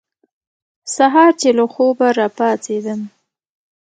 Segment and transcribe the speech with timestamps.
[0.95, 3.01] سهار چې له خوبه را پاڅېدم.